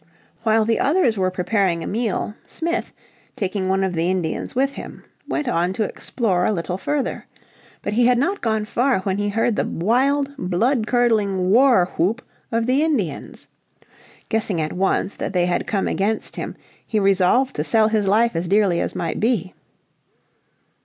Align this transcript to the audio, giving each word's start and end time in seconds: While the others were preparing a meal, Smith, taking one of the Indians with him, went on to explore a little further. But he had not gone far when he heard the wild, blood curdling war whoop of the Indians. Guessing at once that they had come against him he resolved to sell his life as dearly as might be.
While 0.41 0.65
the 0.65 0.79
others 0.79 1.15
were 1.15 1.29
preparing 1.29 1.83
a 1.83 1.85
meal, 1.87 2.33
Smith, 2.47 2.91
taking 3.35 3.69
one 3.69 3.83
of 3.83 3.93
the 3.93 4.09
Indians 4.09 4.55
with 4.55 4.71
him, 4.71 5.03
went 5.27 5.47
on 5.47 5.73
to 5.73 5.83
explore 5.83 6.43
a 6.43 6.51
little 6.51 6.79
further. 6.79 7.27
But 7.83 7.93
he 7.93 8.07
had 8.07 8.17
not 8.17 8.41
gone 8.41 8.65
far 8.65 9.01
when 9.01 9.17
he 9.17 9.29
heard 9.29 9.55
the 9.57 9.63
wild, 9.63 10.33
blood 10.39 10.87
curdling 10.87 11.51
war 11.51 11.91
whoop 11.97 12.23
of 12.51 12.65
the 12.65 12.81
Indians. 12.81 13.45
Guessing 14.27 14.59
at 14.59 14.73
once 14.73 15.15
that 15.17 15.33
they 15.33 15.45
had 15.45 15.67
come 15.67 15.87
against 15.87 16.35
him 16.35 16.55
he 16.83 16.99
resolved 16.99 17.55
to 17.57 17.63
sell 17.63 17.87
his 17.89 18.07
life 18.07 18.35
as 18.35 18.47
dearly 18.47 18.81
as 18.81 18.95
might 18.95 19.19
be. 19.19 19.53